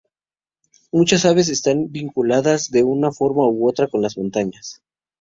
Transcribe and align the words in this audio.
Muchas 0.91 1.25
aves 1.25 1.49
están 1.49 1.91
vinculadas, 1.91 2.71
de 2.71 2.81
una 2.83 3.11
forma 3.11 3.47
u 3.47 3.69
otra, 3.69 3.87
con 3.87 4.01
las 4.01 4.17
montañas. 4.17 4.81